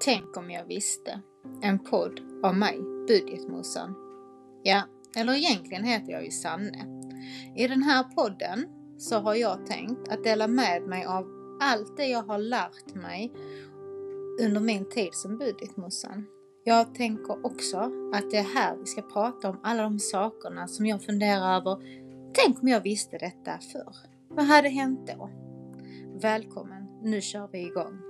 [0.00, 1.20] Tänk om jag visste.
[1.62, 2.78] En podd av mig,
[3.08, 3.94] Budgetmosan.
[4.62, 4.82] Ja,
[5.16, 6.86] eller egentligen heter jag ju Sanne.
[7.56, 8.66] I den här podden
[8.98, 11.26] så har jag tänkt att dela med mig av
[11.60, 13.32] allt det jag har lärt mig
[14.40, 16.26] under min tid som budgetmossan.
[16.64, 17.78] Jag tänker också
[18.14, 21.78] att det är här vi ska prata om alla de sakerna som jag funderar över.
[22.32, 23.96] Tänk om jag visste detta förr.
[24.28, 25.30] Vad hade hänt då?
[26.22, 28.07] Välkommen, nu kör vi igång.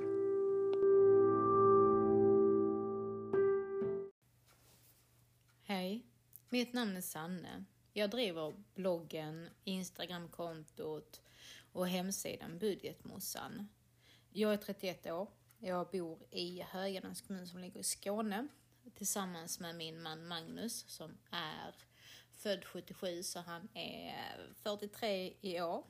[6.58, 7.64] Mitt namn är Sanne.
[7.92, 11.20] Jag driver bloggen, Instagramkontot
[11.72, 13.68] och hemsidan Budgetmossan.
[14.30, 15.28] Jag är 31 år.
[15.58, 18.48] Jag bor i Höganäs kommun som ligger i Skåne
[18.94, 21.74] tillsammans med min man Magnus som är
[22.36, 25.84] född 77 så han är 43 i år.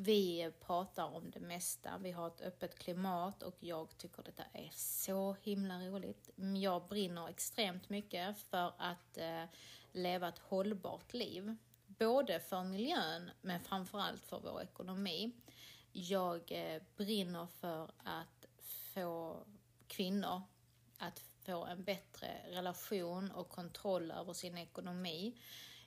[0.00, 4.70] Vi pratar om det mesta, vi har ett öppet klimat och jag tycker detta är
[4.72, 6.30] så himla roligt.
[6.56, 9.44] Jag brinner extremt mycket för att eh,
[9.92, 11.56] leva ett hållbart liv.
[11.86, 15.32] Både för miljön men framförallt för vår ekonomi.
[15.92, 18.46] Jag eh, brinner för att
[18.94, 19.44] få
[19.86, 20.42] kvinnor
[20.98, 25.40] att få en bättre relation och kontroll över sin ekonomi.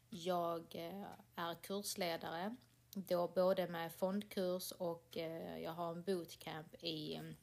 [0.10, 1.04] Jag eh,
[1.36, 2.56] är kursledare,
[2.94, 7.36] då både med fondkurs och eh, jag har en bootcamp i mm,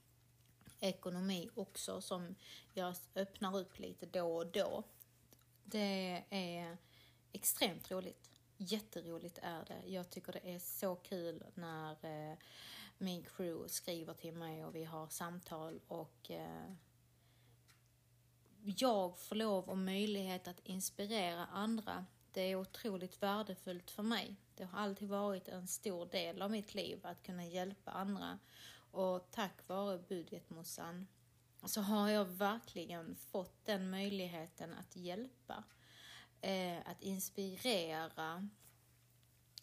[0.81, 2.35] ekonomi också som
[2.75, 4.83] jag öppnar upp lite då och då.
[5.65, 6.77] Det är
[7.33, 8.31] extremt roligt.
[8.57, 9.83] Jätteroligt är det.
[9.87, 12.39] Jag tycker det är så kul när eh,
[12.99, 16.73] min crew skriver till mig och vi har samtal och eh,
[18.65, 22.07] jag får lov och möjlighet att inspirera andra.
[22.33, 24.37] Det är otroligt värdefullt för mig.
[24.55, 28.39] Det har alltid varit en stor del av mitt liv att kunna hjälpa andra.
[28.91, 31.07] Och tack vare budgetmossan
[31.65, 35.65] så har jag verkligen fått den möjligheten att hjälpa,
[36.41, 38.49] eh, att inspirera.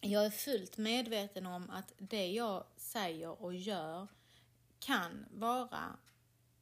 [0.00, 4.08] Jag är fullt medveten om att det jag säger och gör
[4.78, 5.96] kan vara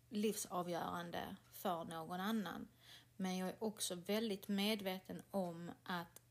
[0.09, 2.69] livsavgörande för någon annan.
[3.16, 6.22] Men jag är också väldigt medveten om att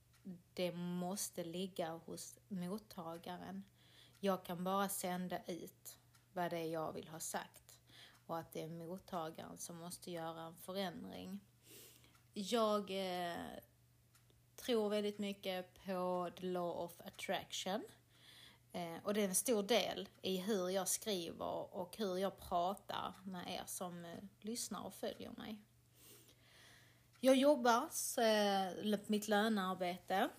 [0.53, 3.63] det måste ligga hos mottagaren.
[4.19, 5.97] Jag kan bara sända ut
[6.33, 7.79] vad det är jag vill ha sagt
[8.25, 11.39] och att det är mottagaren som måste göra en förändring.
[12.33, 13.37] Jag eh,
[14.55, 17.83] tror väldigt mycket på the law of attraction.
[18.71, 23.13] Eh, och det är en stor del i hur jag skriver och hur jag pratar
[23.23, 25.61] med er som eh, lyssnar och följer mig.
[27.25, 30.29] Jag jobbar eh, mitt lönearbete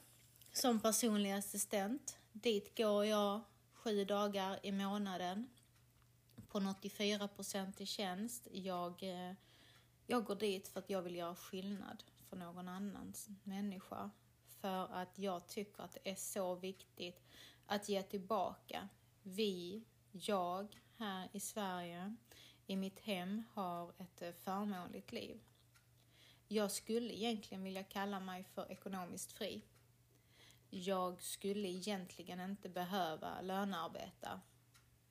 [0.52, 2.18] som personlig assistent.
[2.32, 3.40] Dit går jag
[3.72, 5.48] sju dagar i månaden
[6.48, 8.48] på 84 procent i tjänst.
[8.52, 9.32] Jag, eh,
[10.06, 14.10] jag går dit för att jag vill göra skillnad för någon annan människa.
[14.60, 17.22] För att jag tycker att det är så viktigt
[17.66, 18.88] att ge tillbaka.
[19.22, 22.16] Vi, jag, här i Sverige,
[22.66, 25.40] i mitt hem, har ett eh, förmånligt liv.
[26.48, 29.62] Jag skulle egentligen vilja kalla mig för ekonomiskt fri.
[30.70, 34.40] Jag skulle egentligen inte behöva lönearbeta.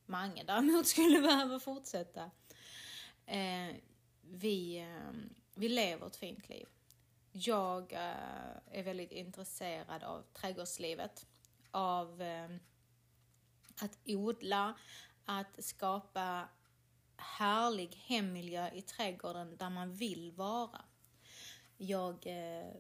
[0.06, 2.32] Mange däremot skulle behöva fortsätta.
[3.26, 3.76] Eh,
[4.22, 5.12] vi, eh,
[5.56, 6.68] vi lever ett fint liv.
[7.32, 11.26] Jag eh, är väldigt intresserad av trädgårdslivet
[11.72, 12.50] av eh,
[13.82, 14.74] att odla,
[15.26, 16.48] att skapa
[17.16, 20.82] härlig hemmiljö i trädgården där man vill vara.
[21.78, 22.74] Jag eh,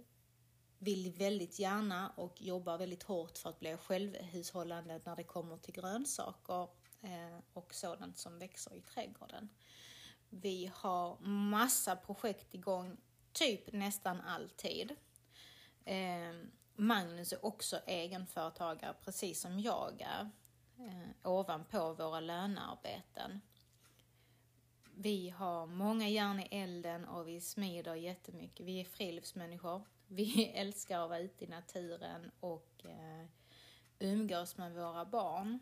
[0.79, 5.73] vill väldigt gärna och jobbar väldigt hårt för att bli självhushållande när det kommer till
[5.73, 6.67] grönsaker
[7.01, 9.49] eh, och sådant som växer i trädgården.
[10.29, 12.97] Vi har massa projekt igång,
[13.33, 14.95] typ nästan alltid.
[15.85, 20.29] Ehm, Magnus är också egenföretagare precis som jag är,
[20.79, 23.41] eh, ovanpå våra lönearbeten.
[24.95, 28.65] Vi har många järn i elden och vi smider jättemycket.
[28.65, 29.81] Vi är friluftsmänniskor.
[30.07, 33.25] Vi älskar att vara ute i naturen och eh,
[33.99, 35.59] umgås med våra barn.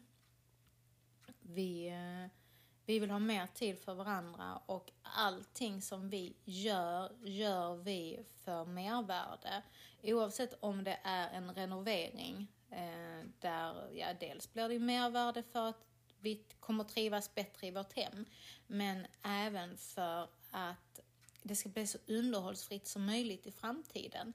[1.40, 2.38] Vi, eh,
[2.86, 8.66] vi vill ha mer tid för varandra och allting som vi gör, gör vi för
[8.66, 9.64] mervärde.
[10.04, 15.91] Oavsett om det är en renovering eh, där, ja, dels blir det mervärde för att
[16.22, 18.26] vi kommer trivas bättre i vårt hem,
[18.68, 21.00] men även för att
[21.44, 24.34] det ska bli så underhållsfritt som möjligt i framtiden.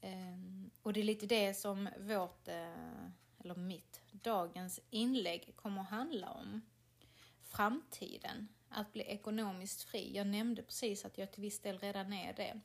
[0.00, 3.04] Ehm, och det är lite det som vårt, eh,
[3.38, 6.60] eller mitt, dagens inlägg kommer att handla om.
[7.42, 10.16] Framtiden, att bli ekonomiskt fri.
[10.16, 12.60] Jag nämnde precis att jag till viss del redan är det.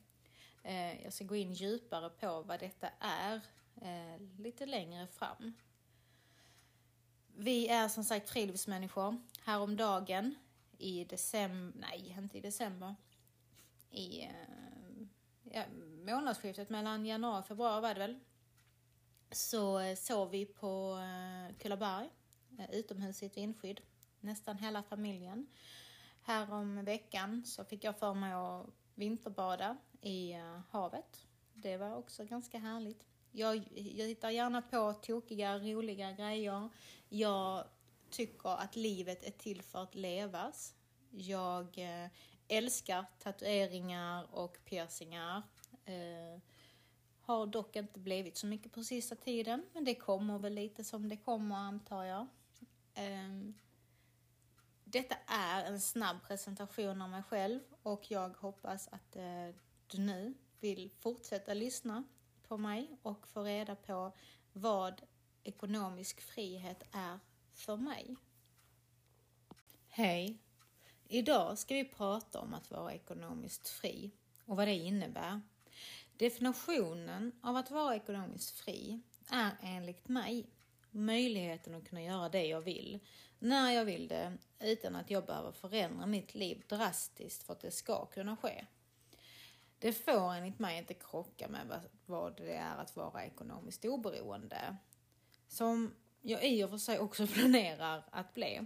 [0.62, 3.40] Eh, jag ska gå in djupare på vad detta är
[3.82, 5.52] eh, lite längre fram.
[7.46, 9.16] Vi är som sagt friluftsmänniskor.
[9.44, 10.34] Häromdagen
[10.78, 12.94] i december, nej inte i december,
[13.90, 14.30] i eh,
[15.42, 15.62] ja,
[16.06, 18.18] månadsskiftet mellan januari och februari var det väl,
[19.30, 22.10] så eh, sov vi på eh, Kullaberg,
[22.72, 23.80] utomhus i ett vindskydd,
[24.20, 25.46] nästan hela familjen.
[26.22, 30.32] Här om veckan så fick jag för mig att vinterbada i
[30.70, 31.26] havet.
[31.54, 33.06] Det var också ganska härligt.
[33.32, 36.68] Jag, jag hittar gärna på tokiga, roliga grejer.
[37.08, 37.64] Jag
[38.10, 40.74] tycker att livet är till för att levas.
[41.10, 42.10] Jag eh,
[42.48, 45.42] älskar tatueringar och piercingar.
[45.84, 46.40] Eh,
[47.20, 51.08] har dock inte blivit så mycket på sista tiden, men det kommer väl lite som
[51.08, 52.26] det kommer antar jag.
[52.94, 53.52] Eh,
[54.84, 59.48] detta är en snabb presentation av mig själv och jag hoppas att eh,
[59.86, 62.04] du nu vill fortsätta lyssna
[62.48, 64.12] på mig och få reda på
[64.52, 65.02] vad
[65.48, 67.18] ekonomisk frihet är
[67.54, 68.16] för mig.
[69.88, 70.38] Hej!
[71.08, 74.10] Idag ska vi prata om att vara ekonomiskt fri
[74.44, 75.40] och vad det innebär.
[76.16, 79.00] Definitionen av att vara ekonomiskt fri
[79.30, 80.46] är enligt mig
[80.90, 82.98] möjligheten att kunna göra det jag vill,
[83.38, 87.70] när jag vill det, utan att jag behöver förändra mitt liv drastiskt för att det
[87.70, 88.66] ska kunna ske.
[89.78, 94.76] Det får enligt mig inte krocka med vad det är att vara ekonomiskt oberoende.
[95.56, 98.60] Som jag i och för sig också planerar att bli.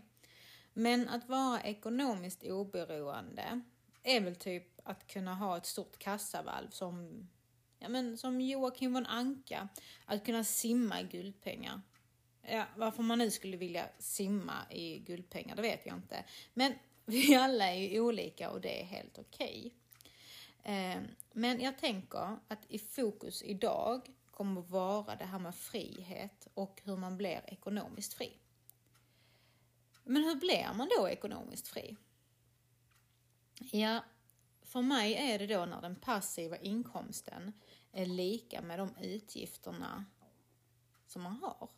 [0.72, 3.60] Men att vara ekonomiskt oberoende
[4.02, 7.28] är väl typ att kunna ha ett stort kassavalv som,
[7.78, 9.68] ja men som Joakim von Anka,
[10.04, 11.80] att kunna simma i guldpengar.
[12.42, 16.24] Ja, varför man nu skulle vilja simma i guldpengar, det vet jag inte.
[16.54, 16.74] Men
[17.06, 19.74] vi alla är ju olika och det är helt okej.
[20.62, 20.96] Okay.
[21.32, 24.08] Men jag tänker att i fokus idag
[24.40, 28.38] kommer att vara det här med frihet och hur man blir ekonomiskt fri.
[30.04, 31.96] Men hur blir man då ekonomiskt fri?
[33.58, 34.04] Ja,
[34.62, 37.52] för mig är det då när den passiva inkomsten
[37.92, 40.04] är lika med de utgifterna
[41.06, 41.68] som man har.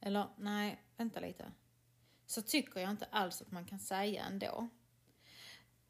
[0.00, 1.52] Eller nej, vänta lite.
[2.26, 4.68] Så tycker jag inte alls att man kan säga ändå.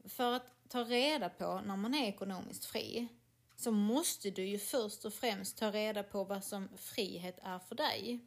[0.05, 3.09] För att ta reda på när man är ekonomiskt fri
[3.57, 7.75] så måste du ju först och främst ta reda på vad som frihet är för
[7.75, 8.21] dig.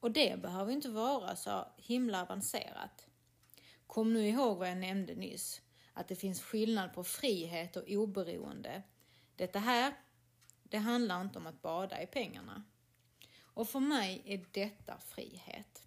[0.00, 3.06] Och det behöver inte vara så himla avancerat.
[3.86, 5.60] Kom nu ihåg vad jag nämnde nyss,
[5.92, 8.82] att det finns skillnad på frihet och oberoende.
[9.36, 9.94] Detta här,
[10.62, 12.64] det handlar inte om att bada i pengarna.
[13.42, 15.82] Och för mig är detta frihet.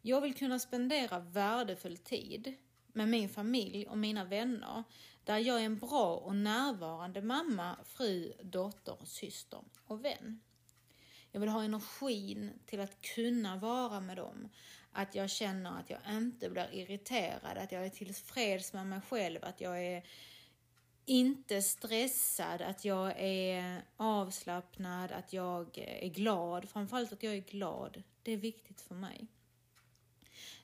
[0.00, 2.54] Jag vill kunna spendera värdefull tid
[2.86, 4.84] med min familj och mina vänner
[5.24, 10.40] där jag är en bra och närvarande mamma, fru, dotter, syster och vän.
[11.30, 14.48] Jag vill ha energin till att kunna vara med dem.
[14.92, 19.38] Att jag känner att jag inte blir irriterad, att jag är tillfreds med mig själv,
[19.44, 20.06] att jag är
[21.04, 26.68] inte stressad, att jag är avslappnad, att jag är glad.
[26.68, 28.02] Framförallt att jag är glad.
[28.22, 29.26] Det är viktigt för mig.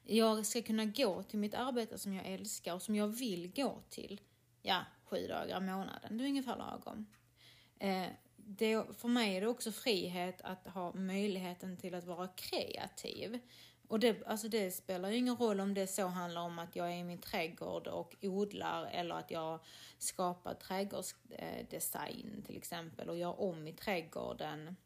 [0.03, 3.83] Jag ska kunna gå till mitt arbete som jag älskar och som jag vill gå
[3.89, 4.21] till.
[4.63, 6.19] Ja, sju dagar i månaden.
[6.19, 7.07] Det är ungefär lagom.
[7.79, 13.39] Eh, det, för mig är det också frihet att ha möjligheten till att vara kreativ.
[13.89, 16.93] Och det, alltså det spelar ju ingen roll om det så handlar om att jag
[16.93, 19.61] är i min trädgård och odlar eller att jag
[19.99, 24.77] skapar trädgårdsdesign till exempel och gör om i trädgården.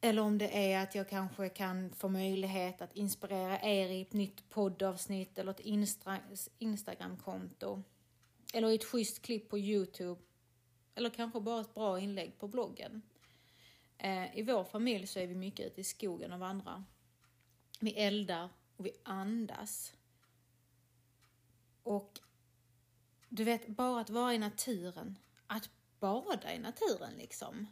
[0.00, 4.12] Eller om det är att jag kanske kan få möjlighet att inspirera er i ett
[4.12, 6.18] nytt poddavsnitt eller ett Insta
[6.58, 7.82] Instagramkonto.
[8.54, 10.20] Eller ett schysst klipp på Youtube.
[10.94, 13.02] Eller kanske bara ett bra inlägg på bloggen.
[13.98, 16.84] Eh, I vår familj så är vi mycket ute i skogen och vandrar.
[17.80, 19.92] Vi eldar och vi andas.
[21.82, 22.18] Och
[23.28, 27.66] du vet, bara att vara i naturen, att bada i naturen liksom.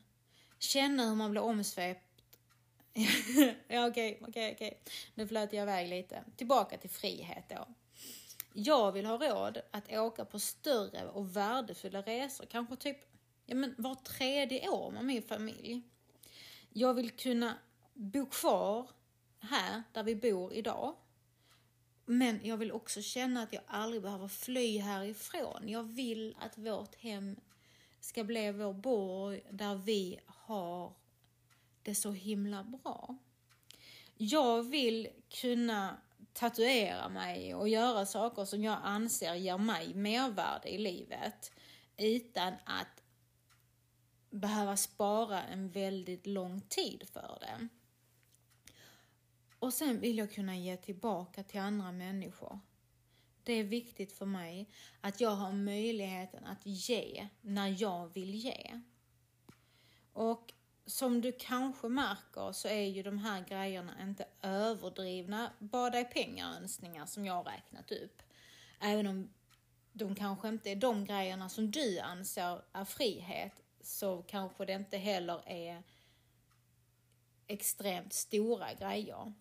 [0.59, 2.06] känna hur man blir omsvept.
[3.69, 4.81] ja, okej, okej, okej.
[5.15, 6.25] Nu flöt jag iväg lite.
[6.37, 7.69] Tillbaka till frihet då.
[8.53, 12.99] Jag vill ha råd att åka på större och värdefulla resor, kanske typ
[13.47, 15.83] ja, men var tredje år med min familj.
[16.69, 17.55] Jag vill kunna
[17.95, 18.91] bo kvar
[19.41, 20.95] här där vi bor idag.
[22.05, 25.69] Men jag vill också känna att jag aldrig behöver fly härifrån.
[25.69, 27.37] Jag vill att vårt hem
[28.01, 30.93] ska bli vår borg där vi har
[31.87, 33.17] det så himla bra.
[34.17, 35.97] Jag vill kunna
[36.33, 41.53] tatuera mig och göra saker som jag anser ger mig mervärde i livet
[41.97, 43.03] utan att
[44.31, 47.69] behöva spara en väldigt lång tid för det.
[49.59, 52.61] Och sen vill jag kunna ge tillbaka till andra människor.
[53.43, 54.69] Det är viktigt för mig
[55.01, 58.81] att jag har möjligheten att ge när jag vill ge.
[60.13, 60.53] Och
[60.87, 67.07] som du kanske märker så är ju de här grejerna inte överdrivna bada i pengar-önskningar
[67.07, 68.23] som jag har räknat upp.
[68.81, 69.31] Även om
[69.93, 74.97] de kanske inte är de grejerna som du anser är frihet så kanske det inte
[74.97, 75.83] heller är
[77.47, 79.33] extremt stora grejer.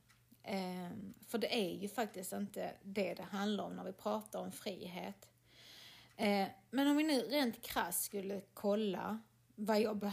[0.43, 4.51] Ehm, för det är ju faktiskt inte det det handlar om när vi pratar om
[4.51, 5.29] frihet.
[6.15, 9.19] Ehm, men om vi nu rent krasst skulle kolla
[9.55, 10.11] vad jag,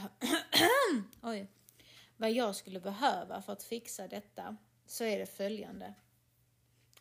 [1.22, 1.46] Oj.
[2.16, 4.56] vad jag skulle behöva för att fixa detta
[4.86, 5.94] så är det följande.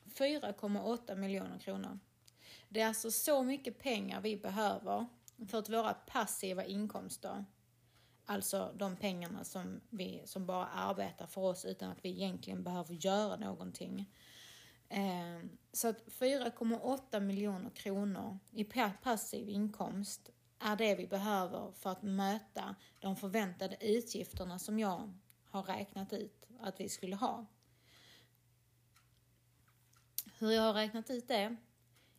[0.06, 2.00] 4,8 miljoner kronor.
[2.70, 5.06] Det är alltså så mycket pengar vi behöver
[5.48, 7.46] för att våra passiva inkomster,
[8.26, 12.94] alltså de pengarna som, vi, som bara arbetar för oss utan att vi egentligen behöver
[12.94, 14.14] göra någonting.
[14.90, 18.64] Ehm, så att 4,8 miljoner kronor i
[19.04, 20.30] passiv inkomst
[20.62, 25.14] är det vi behöver för att möta de förväntade utgifterna som jag
[25.46, 27.46] har räknat ut att vi skulle ha.
[30.38, 31.56] Hur jag har räknat ut det?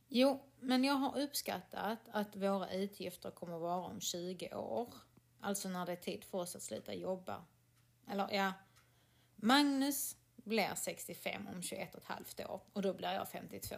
[0.08, 4.94] Jo, men jag har uppskattat att våra utgifter kommer att vara om 20 år.
[5.40, 7.44] Alltså när det är tid för oss att sluta jobba.
[8.08, 8.52] Eller ja,
[9.36, 13.76] Magnus blir 65 om 21 och ett halvt år och då blir jag 52.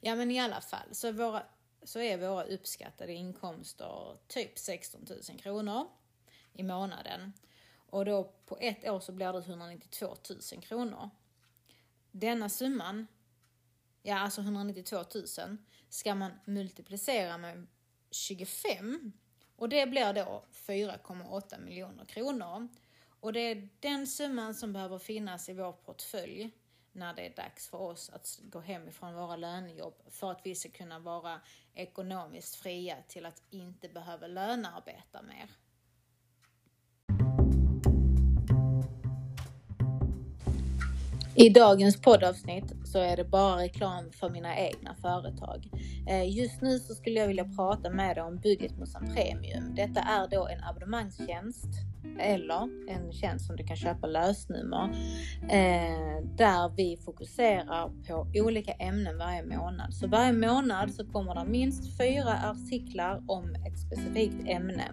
[0.00, 1.42] Ja, men i alla fall så, våra,
[1.82, 5.86] så är våra uppskattade inkomster typ 16 000 kronor
[6.52, 7.32] i månaden.
[7.90, 10.16] Och då på ett år så blir det 192
[10.52, 11.10] 000 kronor.
[12.10, 13.06] Denna summan,
[14.02, 15.56] ja alltså 192 000,
[15.88, 17.66] ska man multiplicera med
[18.10, 19.12] 25
[19.56, 22.68] och det blir då 4,8 miljoner kronor.
[23.20, 26.50] Och det är den summan som behöver finnas i vår portfölj
[26.98, 30.68] när det är dags för oss att gå hemifrån våra lönejobb för att vi ska
[30.68, 31.40] kunna vara
[31.74, 35.50] ekonomiskt fria till att inte behöva lönearbeta mer.
[41.40, 45.70] I dagens poddavsnitt så är det bara reklam för mina egna företag.
[46.08, 49.74] Eh, just nu så skulle jag vilja prata med dig om Budgetmossan Premium.
[49.74, 51.68] Detta är då en abonnemangstjänst
[52.18, 54.84] eller en tjänst som du kan köpa lösnummer
[55.42, 59.94] eh, där vi fokuserar på olika ämnen varje månad.
[59.94, 64.90] Så varje månad så kommer det minst fyra artiklar om ett specifikt ämne.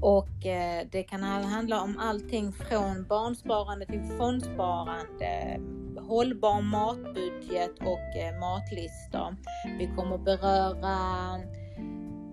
[0.00, 5.60] Och eh, det kan handla om allting från barnsparande till fondsparande,
[6.00, 9.36] hållbar matbudget och eh, matlistor.
[9.78, 11.38] Vi kommer beröra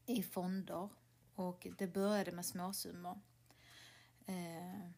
[0.06, 0.88] i fonder
[1.34, 3.20] och det började med småsummor.
[4.26, 4.90] Eh,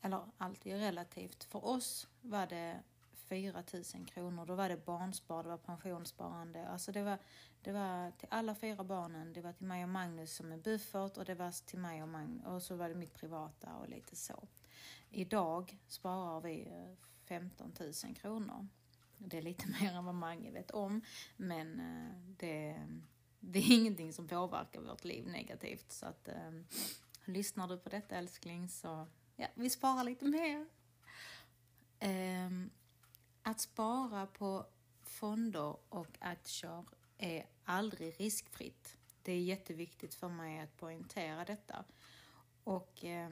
[0.00, 1.44] eller allt är relativt.
[1.44, 2.82] För oss var det
[3.12, 4.46] 4 000 kronor.
[4.46, 6.68] Då var det barnspar, det var pensionssparande.
[6.68, 7.18] Alltså det var,
[7.62, 9.32] det var till alla fyra barnen.
[9.32, 12.08] Det var till mig och Magnus som en buffert och det var till mig och
[12.08, 12.46] Magnus.
[12.46, 14.48] Och så var det mitt privata och lite så.
[15.10, 18.68] Idag sparar vi eh, 15 000 kronor.
[19.18, 21.00] Det är lite mer än vad Mange vet om,
[21.36, 22.86] men eh, det,
[23.40, 25.92] det är ingenting som påverkar vårt liv negativt.
[25.92, 26.52] Så att eh,
[27.24, 30.66] lyssnar du på detta älskling så ja, vi sparar lite mer.
[31.98, 32.50] Eh,
[33.42, 34.66] att spara på
[35.02, 36.84] fonder och aktier
[37.18, 38.96] är aldrig riskfritt.
[39.22, 41.84] Det är jätteviktigt för mig att poängtera detta.
[42.64, 43.30] Och eh,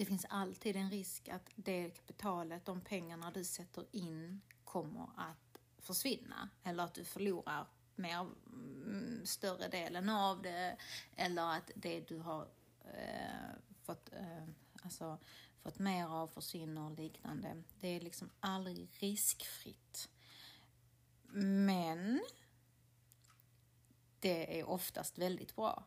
[0.00, 5.58] det finns alltid en risk att det kapitalet, de pengarna du sätter in kommer att
[5.78, 10.76] försvinna eller att du förlorar mer, mm, större delen av det
[11.16, 12.48] eller att det du har
[12.84, 13.50] eh,
[13.82, 14.44] fått, eh,
[14.82, 15.18] alltså,
[15.62, 17.62] fått mer av försvinner och liknande.
[17.80, 20.08] Det är liksom aldrig riskfritt.
[21.32, 22.20] Men
[24.20, 25.84] det är oftast väldigt bra.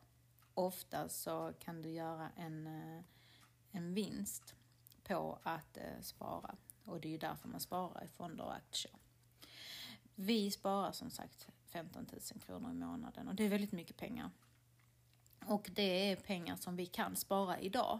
[0.53, 3.03] Oftast så kan du göra en eh,
[3.73, 4.55] en vinst
[5.03, 6.55] på att eh, spara.
[6.85, 8.93] Och det är ju därför man sparar i fonder och aktier.
[10.15, 14.29] Vi sparar som sagt 15 000 kronor i månaden och det är väldigt mycket pengar.
[15.45, 17.99] Och det är pengar som vi kan spara idag.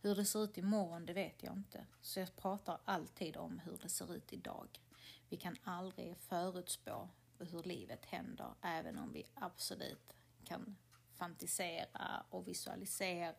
[0.00, 1.86] Hur det ser ut imorgon, det vet jag inte.
[2.00, 4.80] Så jag pratar alltid om hur det ser ut idag.
[5.28, 10.76] Vi kan aldrig förutspå hur livet händer, även om vi absolut kan
[11.14, 13.34] fantisera och visualisera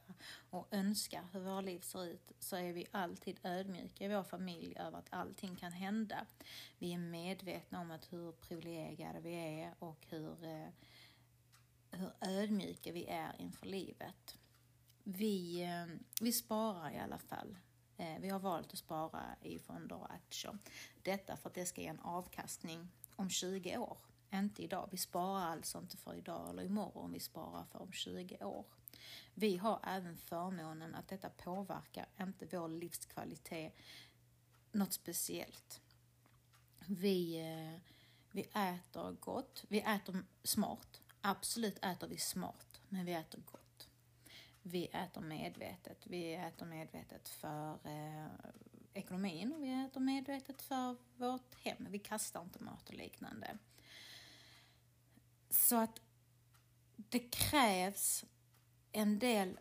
[0.50, 4.76] och önska hur våra liv ser ut så är vi alltid ödmjuka i vår familj
[4.80, 6.26] över att allting kan hända.
[6.78, 10.68] Vi är medvetna om att hur privilegierade vi är och hur, eh,
[11.92, 14.38] hur ödmjuka vi är inför livet.
[15.04, 17.58] Vi, eh, vi sparar i alla fall.
[17.98, 20.58] Eh, vi har valt att spara i fonder och aktier.
[21.02, 23.98] Detta för att det ska ge en avkastning om 20 år
[24.34, 24.90] inte idag.
[24.92, 28.66] Vi sparar alltså inte för idag eller imorgon, vi sparar för om 20 år.
[29.34, 33.76] Vi har även förmånen att detta påverkar inte vår livskvalitet
[34.72, 35.82] något speciellt.
[36.88, 37.82] Vi, eh,
[38.32, 41.02] vi äter gott, vi äter smart.
[41.22, 43.90] Absolut äter vi smart, men vi äter gott.
[44.62, 45.98] Vi äter medvetet.
[46.08, 48.28] Vi äter medvetet för eh,
[48.94, 51.88] ekonomin och vi äter medvetet för vårt hem.
[51.90, 53.58] Vi kastar inte mat och liknande.
[55.50, 56.02] Så att
[56.96, 58.26] det krävs
[58.92, 59.60] en del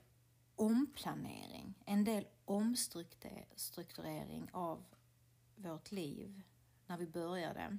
[0.56, 4.84] omplanering, en del omstrukturering av
[5.56, 6.42] vårt liv
[6.86, 7.78] när vi började.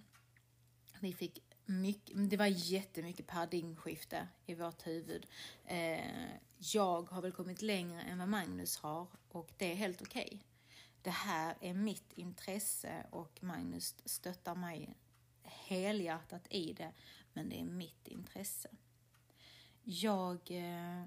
[0.99, 5.27] Vi fick mycket, det var jättemycket paradigmskifte i vårt huvud.
[5.65, 10.25] Eh, jag har väl kommit längre än vad Magnus har och det är helt okej.
[10.25, 10.39] Okay.
[11.01, 14.95] Det här är mitt intresse och Magnus stöttar mig
[15.43, 16.91] helhjärtat i det
[17.35, 18.69] men det är mitt intresse.
[19.83, 20.39] Jag...
[20.51, 21.05] Eh,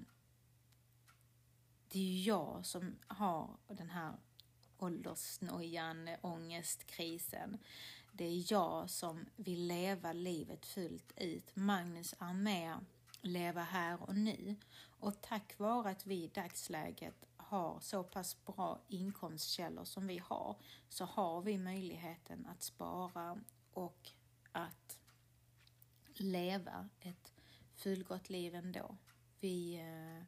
[1.91, 4.13] det är jag som har den här
[4.77, 7.57] åldersnojan, ångestkrisen.
[8.11, 11.55] Det är jag som vill leva livet fullt ut.
[11.55, 12.85] Magnus är med
[13.21, 14.55] leva här och nu.
[14.99, 20.55] Och tack vare att vi i dagsläget har så pass bra inkomstkällor som vi har
[20.89, 23.39] så har vi möjligheten att spara
[23.73, 24.11] och
[24.51, 24.98] att
[26.19, 27.33] leva ett
[27.75, 28.97] fullgott liv ändå.
[29.39, 29.75] Vi...
[29.75, 30.23] Eh,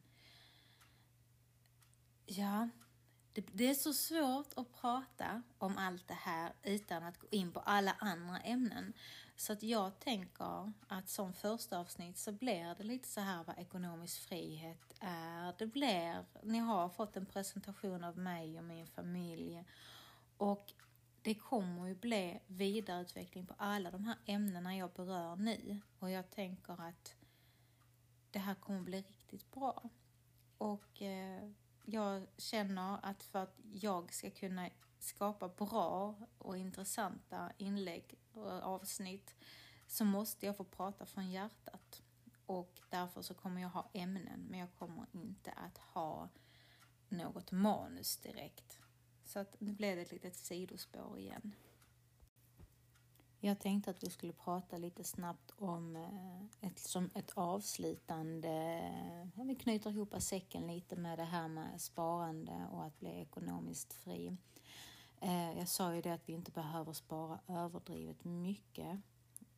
[2.26, 2.68] ja,
[3.32, 7.52] det, det, är så svårt att prata om allt det här utan att gå in
[7.52, 8.92] på alla andra ämnen.
[9.36, 13.58] Så att jag tänker att som första avsnitt så blir det lite så här vad
[13.58, 15.54] ekonomisk frihet är.
[15.58, 19.64] Det blir, ni har fått en presentation av mig och min familj.
[20.36, 20.72] Och
[21.22, 26.30] det kommer ju bli vidareutveckling på alla de här ämnena jag berör nu och jag
[26.30, 27.16] tänker att
[28.30, 29.90] det här kommer bli riktigt bra.
[30.58, 31.50] Och eh,
[31.84, 39.34] jag känner att för att jag ska kunna skapa bra och intressanta inlägg och avsnitt
[39.86, 42.02] så måste jag få prata från hjärtat.
[42.46, 46.28] Och därför så kommer jag ha ämnen men jag kommer inte att ha
[47.08, 48.81] något manus direkt.
[49.24, 51.54] Så att nu blev det ett litet sidospår igen.
[53.44, 58.48] Jag tänkte att vi skulle prata lite snabbt om eh, ett, som ett avslutande,
[59.36, 63.92] eh, vi knyter ihop säcken lite med det här med sparande och att bli ekonomiskt
[63.92, 64.36] fri.
[65.20, 69.00] Eh, jag sa ju det att vi inte behöver spara överdrivet mycket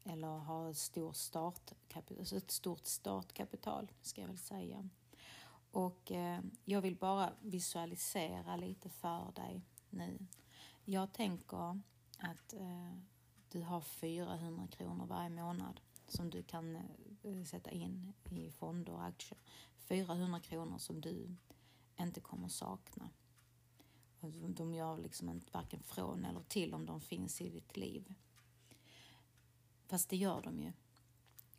[0.05, 4.89] eller ha ett stort, startkapital, alltså ett stort startkapital, ska jag väl säga.
[5.75, 10.27] Och eh, jag vill bara visualisera lite för dig nu.
[10.85, 11.81] Jag tänker
[12.19, 12.93] att eh,
[13.49, 19.05] du har 400 kronor varje månad som du kan eh, sätta in i fonder och
[19.05, 19.39] aktier.
[19.77, 21.37] 400 kronor som du
[21.97, 23.11] inte kommer sakna.
[24.49, 28.15] De gör liksom inte varken från eller till om de finns i ditt liv.
[29.87, 30.73] Fast det gör de ju.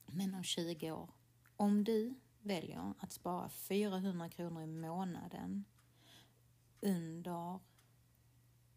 [0.06, 1.10] Men om 20 år.
[1.56, 2.16] Om du
[2.46, 5.66] väljer att spara 400 kronor i månaden
[6.82, 7.60] under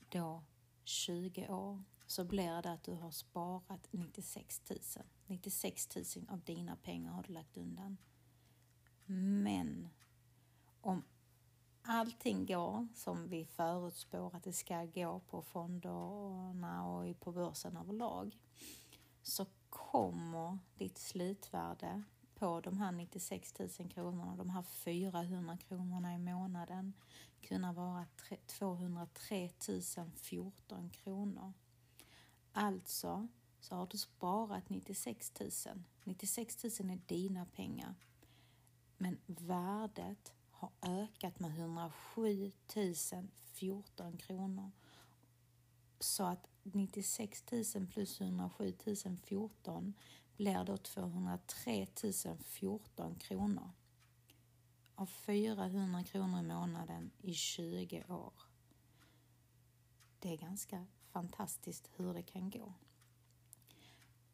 [0.08, 0.42] då
[0.84, 4.78] 20 år så blir det att du har sparat 96 000.
[5.26, 7.96] 96 000 av dina pengar har du lagt undan.
[9.44, 9.88] Men
[10.80, 11.02] om
[11.82, 18.38] allting går som vi förutspår att det ska gå på fonderna och på börsen överlag
[19.22, 22.02] så kommer ditt slutvärde
[22.38, 26.92] på de här 96 000 kronorna, de här 400 kronorna i månaden
[27.40, 28.06] kunna vara
[28.46, 29.50] 203
[30.14, 31.52] 014 kronor.
[32.52, 33.28] Alltså
[33.60, 35.50] så har du sparat 96 000.
[36.04, 37.94] 96 000 är dina pengar.
[38.96, 42.52] Men värdet har ökat med 107
[43.54, 44.70] 014 kronor.
[46.00, 48.74] Så att 96 000 plus 107
[49.24, 49.94] 014
[50.38, 51.86] blir då 203
[52.44, 53.70] 014 kronor.
[54.94, 58.32] Av 400 kronor i månaden i 20 år.
[60.18, 62.74] Det är ganska fantastiskt hur det kan gå.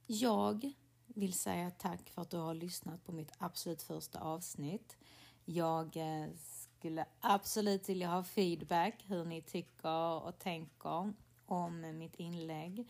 [0.07, 0.73] Jag
[1.07, 4.97] vill säga tack för att du har lyssnat på mitt absolut första avsnitt.
[5.45, 11.13] Jag eh, skulle absolut vilja ha feedback hur ni tycker och tänker
[11.47, 12.89] om mitt inlägg.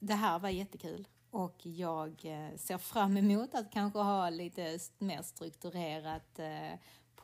[0.00, 5.22] det här var jättekul och jag eh, ser fram emot att kanske ha lite mer
[5.22, 6.38] strukturerat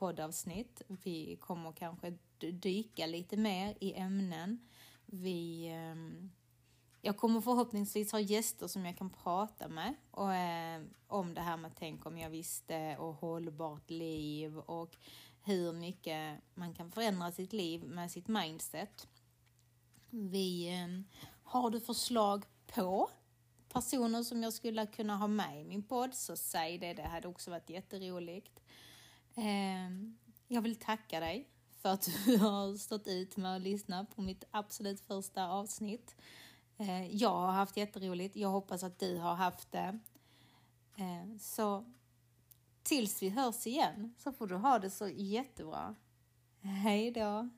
[0.00, 0.82] poddavsnitt.
[0.88, 4.68] Vi kommer kanske dyka lite mer i ämnen.
[5.06, 6.30] Vi ehm,
[7.02, 11.56] jag kommer förhoppningsvis ha gäster som jag kan prata med och, eh, om det här
[11.56, 14.96] med tänk om jag visste och hållbart liv och
[15.42, 19.08] hur mycket man kan förändra sitt liv med sitt mindset.
[20.10, 23.10] Vi, eh, har du förslag på
[23.68, 27.28] personer som jag skulle kunna ha med i min podd så säg det, det hade
[27.28, 28.60] också varit jätteroligt.
[29.34, 29.90] Eh,
[30.48, 31.48] jag vill tacka dig
[31.82, 36.16] för att du har stått ut med att lyssna på mitt absolut första avsnitt.
[36.78, 38.36] Eh, jag har haft jätteroligt.
[38.36, 39.98] Jag hoppas att du har haft det.
[40.96, 41.84] Eh, så
[42.82, 45.94] tills vi hörs igen så får du ha det så jättebra.
[46.60, 47.50] Hej då!